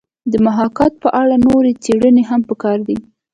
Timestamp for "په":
1.03-1.09